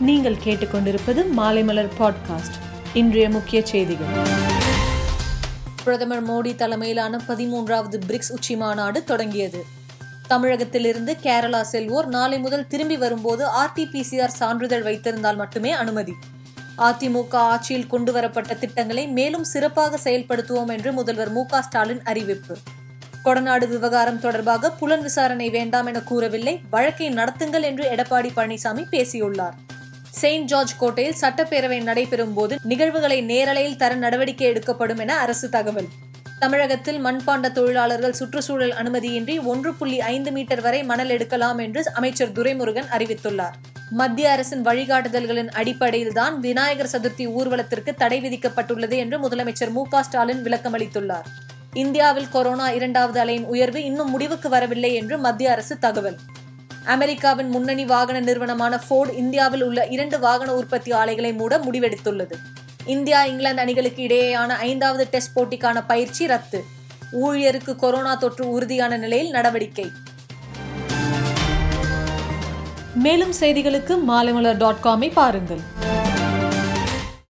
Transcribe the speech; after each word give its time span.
நீங்கள் 0.00 0.36
கேட்டுக்கொண்டிருப்பது 0.44 1.24
மாலைமலர் 1.36 1.88
பாட்காஸ்ட். 1.98 2.56
இன்றைய 2.94 3.30
முக்கிய 3.30 3.66
செய்திகள். 3.66 4.06
பிரதமர் 5.84 6.30
மோடி 6.30 6.54
தலைமையிலான 6.54 7.20
பதிமூன்றாவது 7.28 8.00
பிரிக்ஸ் 8.06 8.32
உச்சி 8.32 8.56
மாநாடு 8.56 9.04
தொடங்கியது. 9.04 9.64
தமிழகத்திலிருந்து 10.26 11.16
கேரளா 11.22 11.64
செல்வோர் 11.72 12.04
நாளை 12.04 12.38
முதல் 12.38 12.66
திரும்பி 12.66 12.96
வரும்போது 12.96 13.46
ஆர்டிபிசிஆர் 13.46 14.26
சான்றிதழ் 14.26 14.82
வைத்திருந்தால் 14.82 15.36
மட்டுமே 15.36 15.70
அனுமதி. 15.70 16.12
அதிமுக 16.78 17.34
ஆட்சியில் 17.34 17.86
கொண்டுவரப்பட்ட 17.86 18.54
திட்டங்களை 18.54 19.06
மேலும் 19.06 19.44
சிறப்பாக 19.44 19.98
செயல்படுத்துவோம் 20.04 20.72
என்று 20.72 20.92
முதல்வர் 20.92 21.30
மு 21.30 21.46
க 21.46 21.62
ஸ்டாலின் 21.62 22.02
அறிவிப்பு. 22.02 22.56
கொடநாடு 23.24 23.68
விவகாரம் 23.68 24.20
தொடர்பாக 24.20 24.70
புலன் 24.70 25.02
விசாரணை 25.02 25.50
வேண்டாம் 25.50 25.86
என 25.86 26.00
கூறவில்லை. 26.00 26.60
வழக்கை 26.70 27.10
நடத்துங்கள் 27.10 27.62
என்று 27.62 27.90
எடப்பாடி 27.90 28.30
பழனிசாமி 28.36 28.88
பேசியுள்ளார். 28.88 29.74
செயின்ட் 30.18 30.46
ஜார்ஜ் 30.46 30.76
கோட்டையில் 30.76 31.16
சட்டப்பேரவை 31.20 31.82
நடைபெறும் 31.82 32.34
போது 32.34 32.58
நிகழ்வுகளை 32.62 33.22
நேரலையில் 33.22 33.76
தர 33.76 33.94
நடவடிக்கை 33.94 34.46
எடுக்கப்படும் 34.46 34.98
என 34.98 35.16
அரசு 35.16 35.48
தகவல். 35.48 35.88
தமிழகத்தில் 36.38 37.04
மண்பாண்ட 37.04 37.52
தொழிலாளர்கள் 37.52 38.12
சுற்றுச்சூழல் 38.12 38.72
அனுமதியின்றி 38.72 39.44
ஒன்று 39.44 39.74
புள்ளி 39.74 40.00
ஐந்து 40.00 40.32
மீட்டர் 40.32 40.60
வரை 40.60 40.84
மணல் 40.84 41.08
எடுக்கலாம் 41.08 41.58
என்று 41.58 41.82
அமைச்சர் 41.92 42.32
துரைமுருகன் 42.32 42.90
அறிவித்துள்ளார். 42.96 43.56
மத்திய 43.90 44.30
அரசின் 44.30 44.64
வழிகாட்டுதல்களின் 44.66 45.50
அடிப்படையில்தான் 45.50 46.40
விநாயகர் 46.40 46.92
சதுர்த்தி 46.92 47.26
ஊர்வலத்திற்கு 47.38 47.94
தடை 47.94 48.20
விதிக்கப்பட்டுள்ளது 48.20 48.96
என்று 48.96 49.18
முதலமைச்சர் 49.28 49.70
மு 49.70 49.84
ஸ்டாலின் 50.00 50.42
விளக்கமளித்துள்ளார் 50.42 51.28
இந்தியாவில் 51.72 52.28
கொரோனா 52.28 52.70
இரண்டாவது 52.70 53.20
அலையின் 53.20 53.44
உயர்வு 53.44 53.84
இன்னும் 53.84 54.10
முடிவுக்கு 54.10 54.48
வரவில்லை 54.48 54.94
என்று 54.94 55.18
மத்திய 55.18 55.50
அரசு 55.50 55.78
தகவல். 55.78 56.18
அமெரிக்காவின் 56.86 57.48
முன்னணி 57.48 57.84
வாகன 57.84 58.20
நிறுவனமான 58.20 58.78
ஃபோர்டு 58.78 59.16
இந்தியாவில் 59.16 59.62
உள்ள 59.62 59.86
இரண்டு 59.86 60.18
வாகன 60.18 60.54
உற்பத்தி 60.54 60.92
ஆலைகளை 60.92 61.32
மூட 61.32 61.58
முடிவெடுத்துள்ளது. 61.58 62.32
இந்தியா 62.84 63.24
இங்கிலாந்து 63.24 63.62
அணிகளுக்கு 63.62 64.02
இடையேயான 64.06 64.48
ஐந்தாவது 64.48 65.08
டெஸ்ட் 65.10 65.38
போட்டிக்கான 65.38 65.82
பயிற்சி 65.86 66.26
ரத்து. 66.26 66.64
ஊழியருக்கு 67.12 67.76
கொரோனா 67.76 68.14
தொற்று 68.14 68.50
உறுதியான 68.50 68.96
நிலையில் 68.96 69.30
நடவடிக்கை. 69.30 69.90
மேலும் 72.94 73.32
செய்திகளுக்கு 73.40 73.98
மாலைமலர் 74.08 74.56
டாட் 74.56 74.82
காமை 74.82 75.12
பாருங்கள். 75.12 75.60